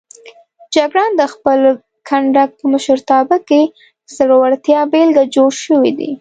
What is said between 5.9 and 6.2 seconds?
دی.